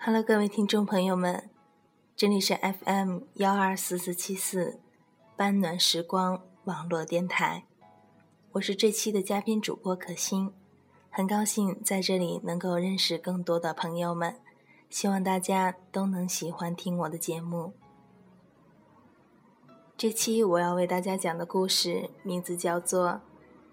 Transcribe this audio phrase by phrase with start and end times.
[0.00, 1.50] Hello，各位听众朋友们，
[2.14, 4.78] 这里是 FM 幺二四四七四
[5.36, 7.64] 半暖时光网络电台，
[8.52, 10.52] 我是这期的嘉宾主播可心，
[11.10, 14.36] 很高兴在这里能够认识更多的朋友们，
[14.88, 17.72] 希望大家都能喜欢听我的节目。
[19.96, 23.20] 这期我要为大家讲的故事名字叫做：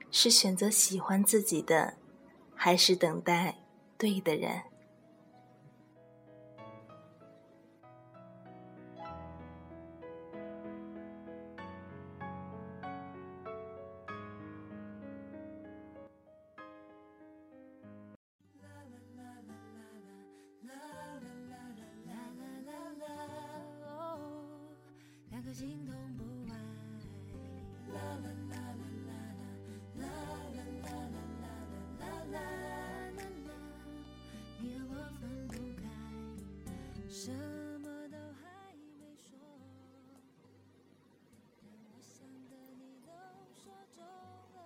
[0.09, 1.98] 是选择喜欢自己的，
[2.55, 3.59] 还是等待
[3.95, 4.64] 对的人？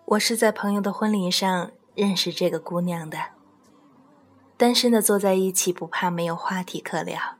[0.09, 3.17] 我是在朋友的婚礼上认识这个姑娘的，
[4.57, 7.37] 单身的坐在一起不怕没有话题可聊。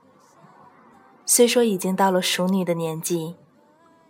[1.26, 3.34] 虽说已经到了熟女的年纪，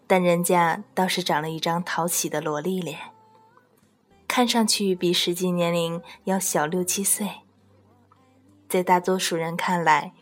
[0.06, 2.98] 但人家倒是长了一张讨喜的萝莉脸，
[4.28, 7.30] 看上去比实际年龄要小六七岁。
[8.68, 10.12] 在大多数人看来，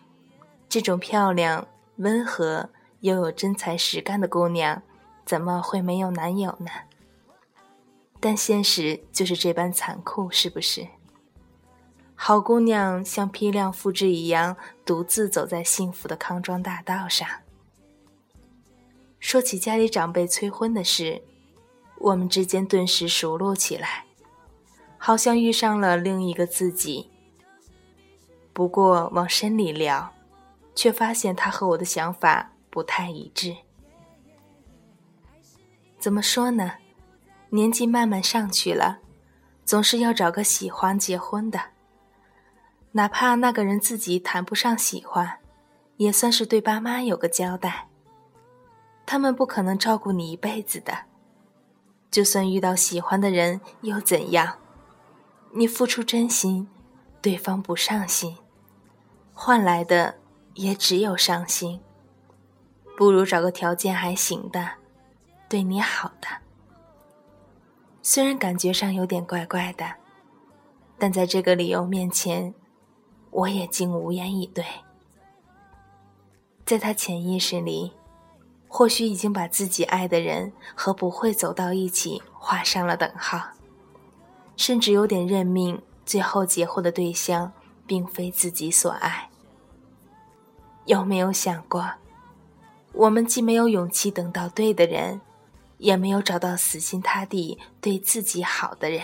[0.68, 4.80] 这种漂亮、温和又有真才实干的姑娘，
[5.26, 6.70] 怎么会没有男友呢？
[8.20, 10.86] 但现实就是这般残酷，是不是？
[12.14, 17.28] 好姑娘像批量复制一样，独自走在幸福的康庄大道上。
[19.20, 21.22] 说起家里长辈催婚的事，
[21.98, 24.04] 我们之间顿时熟络起来，
[24.96, 27.08] 好像遇上了另一个自己。
[28.52, 30.12] 不过往深里聊，
[30.74, 33.56] 却发现他和我的想法不太一致。
[36.00, 36.72] 怎么说呢？
[37.50, 38.98] 年纪慢慢上去了，
[39.64, 41.58] 总是要找个喜欢结婚的，
[42.92, 45.38] 哪怕那个人自己谈不上喜欢，
[45.96, 47.88] 也算是对爸妈有个交代。
[49.06, 51.06] 他们不可能照顾你一辈子的，
[52.10, 54.58] 就算遇到喜欢的人又怎样？
[55.52, 56.68] 你付出真心，
[57.22, 58.36] 对方不上心，
[59.32, 60.16] 换来的
[60.52, 61.80] 也只有伤心。
[62.98, 64.72] 不如找个条件还行的，
[65.48, 66.28] 对你好的。
[68.10, 69.84] 虽然感觉上有点怪怪的，
[70.96, 72.54] 但在这个理由面前，
[73.30, 74.64] 我也竟无言以对。
[76.64, 77.92] 在他潜意识里，
[78.66, 83.50] 或许已经把自己爱的人和不会走到一起画上了等号，
[84.56, 87.52] 甚至有点认命，最后结婚的对象
[87.86, 89.28] 并非自己所爱。
[90.86, 91.86] 有没有想过，
[92.94, 95.20] 我们既没有勇气等到对的人？
[95.78, 99.02] 也没有找到死心塌地对自己好的人，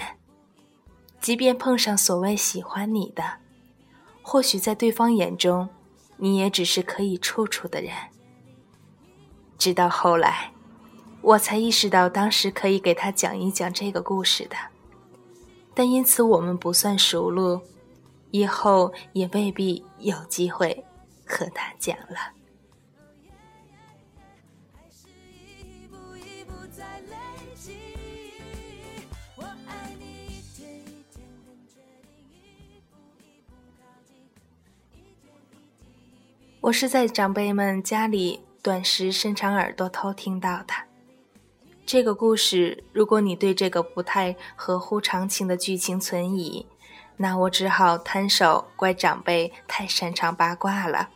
[1.21, 3.39] 即便碰上所谓喜欢你的，
[4.23, 5.69] 或许在对方眼中，
[6.17, 7.93] 你也只是可以处处的人。
[9.57, 10.53] 直到后来，
[11.23, 14.57] 我才意识到当时可以给他讲一讲这个故事的，
[15.73, 17.63] 但因此我们不算熟路，
[18.31, 20.85] 以后也未必有机会
[21.25, 22.35] 和他讲了。
[36.65, 40.73] 我是在长辈们家里短时伸长耳朵偷听到的
[41.85, 42.83] 这个故事。
[42.91, 46.67] 如果你对这个不太合乎常情的剧情存疑，
[47.19, 51.11] 那我只好摊手，怪长辈太擅长八卦了。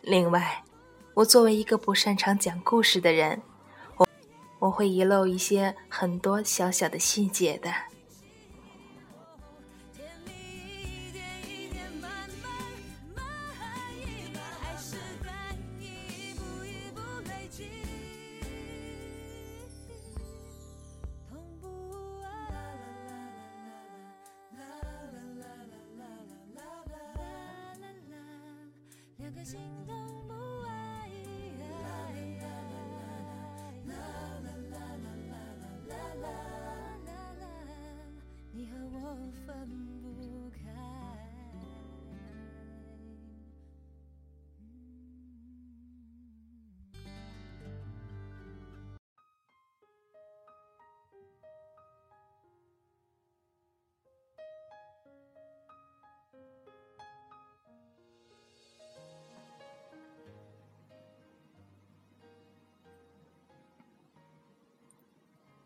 [0.00, 0.64] 另外，
[1.12, 3.42] 我作为一个不擅长讲故事的人，
[3.98, 4.08] 我
[4.60, 7.70] 我会遗漏一些很多小小的细节的。
[29.44, 29.73] 心。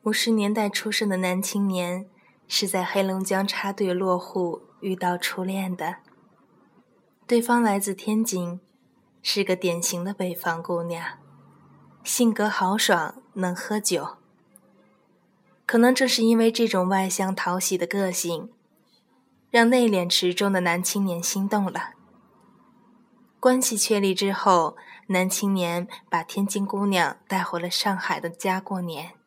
[0.08, 2.08] 五十年代出生的男青年，
[2.46, 5.96] 是在黑龙江插队落户遇到初恋的。
[7.26, 8.58] 对方来自天津，
[9.20, 11.18] 是个典型的北方姑娘，
[12.02, 14.16] 性格豪爽，能喝酒。
[15.66, 18.48] 可能正是因为这种外向讨喜的个性，
[19.50, 21.90] 让内敛持重的男青年心动了。
[23.38, 24.74] 关系确立之后，
[25.08, 29.17] 男青年把天津姑娘带回了上海的家过年。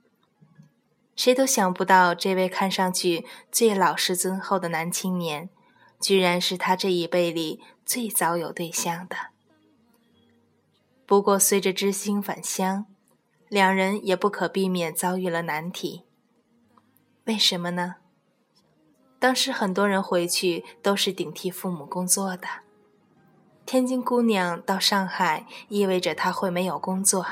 [1.21, 5.51] 谁都想不到，这位看上去最老实尊厚的男青年，
[5.99, 9.15] 居然是他这一辈里最早有对象的。
[11.05, 12.87] 不过，随着知青返乡，
[13.49, 16.05] 两人也不可避免遭遇了难题。
[17.25, 17.97] 为什么呢？
[19.19, 22.47] 当时很多人回去都是顶替父母工作的，
[23.67, 27.23] 天津姑娘到上海，意味着她会没有工作。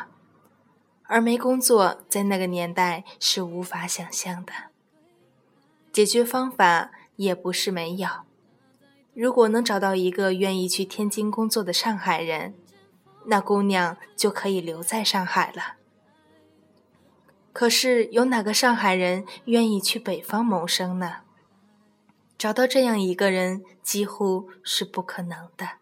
[1.09, 4.53] 而没工作，在那个年代是无法想象的。
[5.91, 8.07] 解决方法也不是没有，
[9.15, 12.53] 如果能找到一个愿意去天津工作的上海人，
[13.25, 15.77] 那姑娘就可以留在上海了。
[17.51, 21.21] 可是，有哪个上海人愿意去北方谋生呢？
[22.37, 25.79] 找到这样一个人，几乎是不可能的。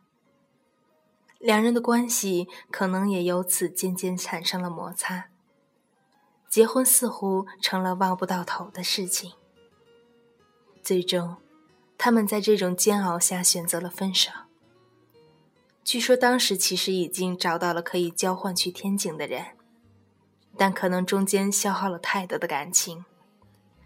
[1.40, 5.30] 两人的关系可能也由此渐渐产生了摩擦，
[6.50, 9.34] 结婚似乎成了望不到头的事情。
[10.82, 11.38] 最终，
[11.98, 14.32] 他们在这种煎熬下选择了分手。
[15.84, 19.56] 据说当时其实已经找到了可以交换去天津的人，
[20.58, 23.06] 但可能中间消耗了太多的感情，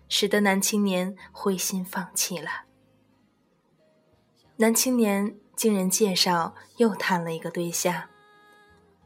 [0.08, 2.64] 使得男青年灰心放弃了。
[4.56, 5.36] 男青年。
[5.62, 8.06] 经人介绍，又谈了一个对象。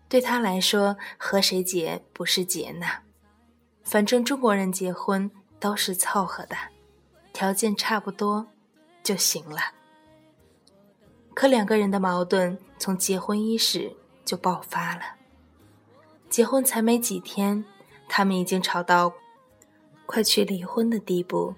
[0.07, 2.85] 对他来说，和谁结不是结呢？
[3.83, 5.29] 反正中国人结婚
[5.59, 6.55] 都是凑合的，
[7.33, 8.47] 条件差不多
[9.03, 9.73] 就行了。
[11.33, 13.93] 可两个人的矛盾从结婚伊始
[14.23, 15.01] 就爆发了。
[16.29, 17.65] 结婚才没几天，
[18.07, 19.11] 他们已经吵到
[20.05, 21.53] 快去离婚的地步。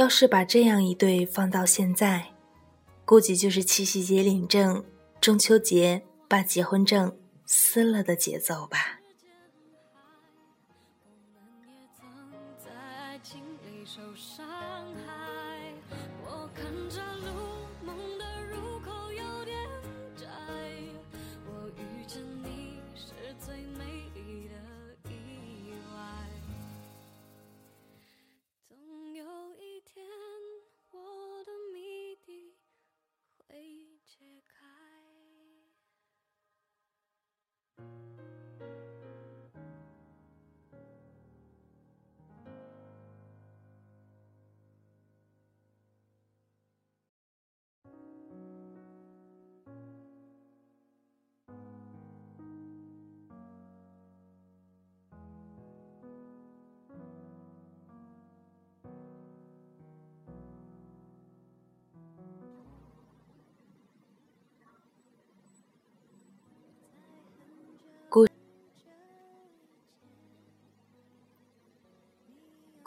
[0.00, 2.32] 要是把这样一对放到现在，
[3.04, 4.82] 估计就是七夕节领证、
[5.20, 7.14] 中秋节把结婚证
[7.44, 8.96] 撕了的节奏吧。
[13.84, 14.46] 受伤
[15.04, 15.74] 害，
[16.24, 17.26] 我看着如
[17.84, 18.69] 梦的如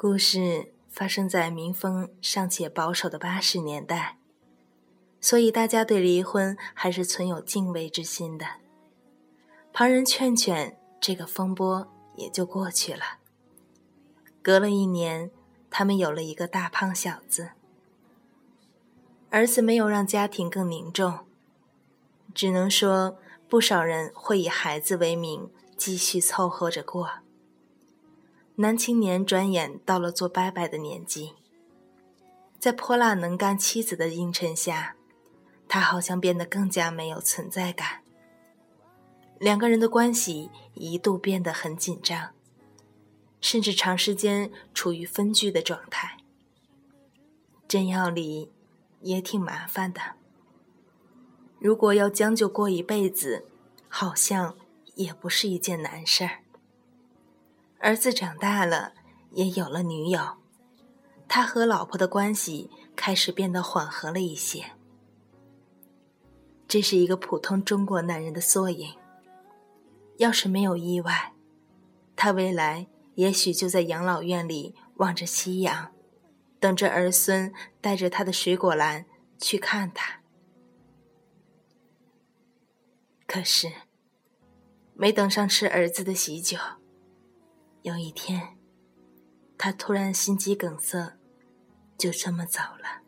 [0.03, 4.17] 故事发生在民风尚且保守的八十年代，
[5.21, 8.45] 所以大家对离婚还是存有敬畏之心的。
[9.71, 13.19] 旁人劝劝，这个风波也就过去了。
[14.41, 15.31] 隔了一年，
[15.69, 17.51] 他们有了一个大胖小子。
[19.29, 21.19] 儿子没有让家庭更凝重，
[22.35, 23.17] 只能说
[23.47, 27.22] 不少人会以孩子为名继续凑合着过。
[28.55, 31.33] 男青年转眼到了做伯伯的年纪，
[32.59, 34.95] 在泼辣能干妻子的映衬下，
[35.67, 38.03] 他好像变得更加没有存在感。
[39.39, 42.35] 两个人的关系一度变得很紧张，
[43.41, 46.17] 甚至长时间处于分居的状态。
[47.67, 48.51] 真要离，
[49.01, 49.99] 也挺麻烦的。
[51.57, 53.47] 如果要将就过一辈子，
[53.89, 54.55] 好像
[54.93, 56.42] 也不是一件难事儿。
[57.83, 58.93] 儿子长大了，
[59.31, 60.37] 也有了女友，
[61.27, 64.71] 他和老婆的关系开始变得缓和了一些。
[66.65, 68.95] 这是一个普通中国男人的缩影。
[70.15, 71.33] 要是没有意外，
[72.15, 75.91] 他未来也许就在养老院里望着夕阳，
[76.61, 79.05] 等着儿孙带着他的水果篮
[79.37, 80.21] 去看他。
[83.27, 83.69] 可是，
[84.93, 86.57] 没等上吃儿子的喜酒，
[87.83, 88.57] 有一天，
[89.57, 91.17] 他突然心肌梗塞，
[91.97, 93.01] 就这么走了。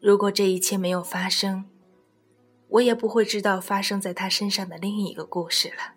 [0.00, 1.66] 如果这一切没有发生，
[2.70, 5.94] 我也不会知道发生在他身上的另一个故事了。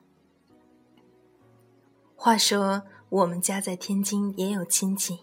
[2.15, 5.21] 话说，我们家在天津也有亲戚。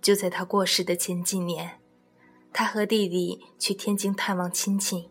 [0.00, 1.80] 就在他过世的前几年，
[2.50, 5.10] 他和弟弟去天津探望亲戚。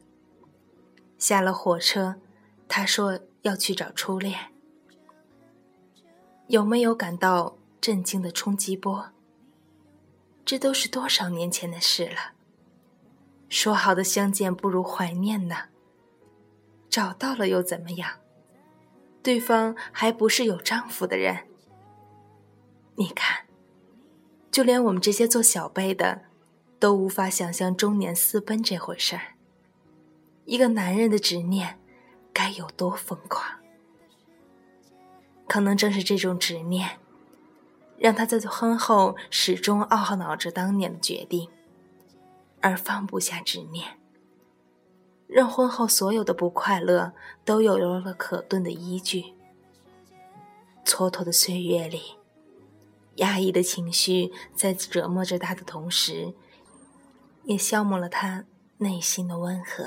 [1.20, 2.16] 下了火车，
[2.68, 4.52] 他说要去找初恋。
[6.48, 9.10] 有没有感到震惊的冲击波？
[10.46, 12.34] 这都是多少年前的事了。
[13.50, 15.56] 说好的相见不如怀念呢？
[16.90, 18.20] 找到了又怎么样？
[19.24, 21.48] 对方还不是有丈夫的人。
[22.96, 23.46] 你看，
[24.52, 26.24] 就连我们这些做小辈的，
[26.80, 29.36] 都无法想象中年私奔这回事儿。
[30.46, 31.80] 一个男人的执念，
[32.38, 33.44] 该有多疯狂？
[35.48, 37.00] 可能正是这种执念，
[37.98, 41.50] 让他在婚后始终懊恼着当年的决定。
[42.62, 43.98] 而放不下执念，
[45.26, 47.14] 让婚后所有的不快乐
[47.44, 49.34] 都有了可顿的依据。
[50.86, 52.18] 蹉跎的岁月里，
[53.16, 56.36] 压抑的情绪在折磨着他的同时，
[57.46, 58.46] 也消磨了他
[58.78, 59.86] 内心的温和。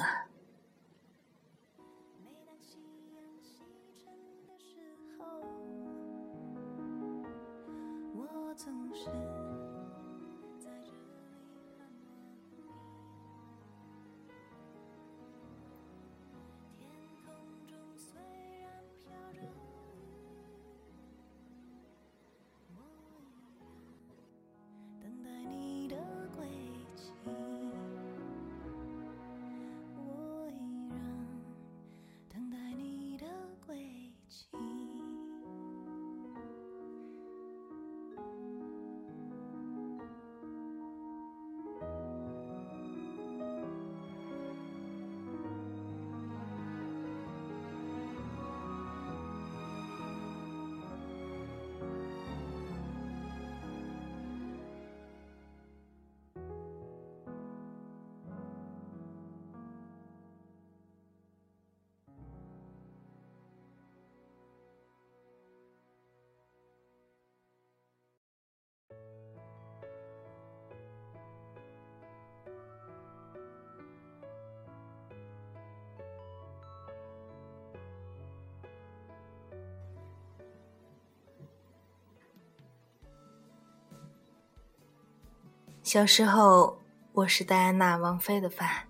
[85.92, 86.78] 小时候，
[87.14, 88.86] 我是戴安娜王妃的范。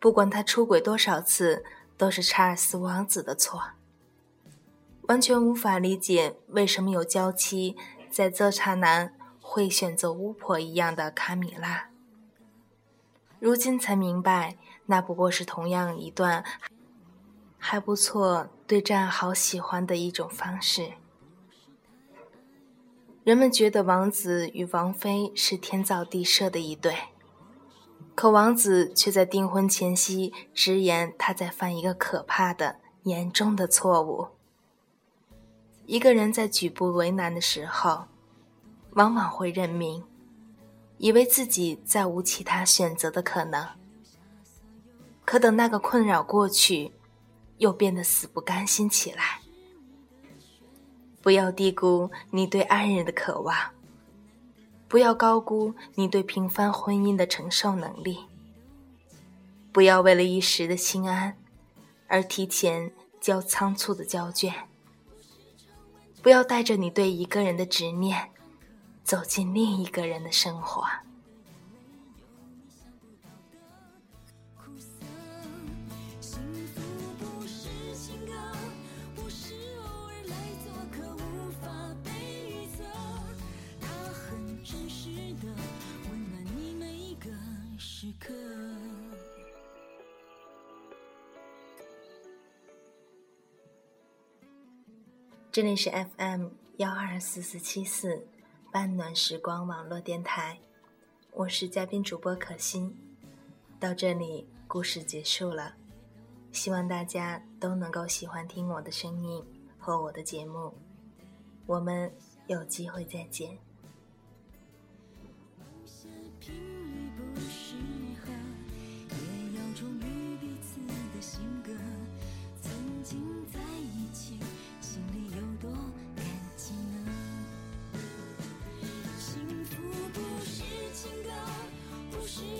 [0.00, 1.64] 不管她出轨多少次，
[1.96, 3.62] 都是查尔斯王子的错。
[5.02, 7.76] 完全无法理解为什么有娇妻
[8.10, 11.90] 在这刹那会选择巫婆一样的卡米拉。
[13.38, 16.42] 如今才明白，那不过是同样一段
[17.58, 20.94] 还不错、对战好喜欢的一种方式。
[23.26, 26.96] 人们觉得王子与王妃是天造地设的一对，
[28.14, 34.28] 可王子却在订婚前夕直言他在犯一个可怕的、严重的错误。
[35.86, 38.04] 一个人在举步为难的时候，
[38.92, 40.04] 往往会认命，
[40.98, 43.66] 以为自己再无其他选择的可能。
[45.24, 46.92] 可等那个困扰过去，
[47.58, 49.40] 又变得死不甘心起来。
[51.26, 53.72] 不要低估你对爱人的渴望，
[54.86, 58.26] 不要高估你对平凡婚姻的承受能力。
[59.72, 61.36] 不要为了一时的心安，
[62.06, 64.54] 而提前交仓促的交卷。
[66.22, 68.30] 不要带着你对一个人的执念，
[69.02, 70.84] 走进另一个人的生活。
[95.56, 98.28] 这里是 FM 幺二四四七四
[98.70, 100.60] 半暖时光网络电台，
[101.32, 102.94] 我是嘉宾主播可心。
[103.80, 105.74] 到这里，故事结束了，
[106.52, 109.42] 希望大家都能够喜欢听我的声音
[109.78, 110.74] 和我的节目。
[111.64, 112.14] 我们
[112.48, 113.58] 有机会再见。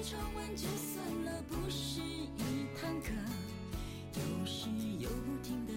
[0.03, 3.13] 唱完就算了，不是一堂课，
[4.15, 5.73] 有时又不停的。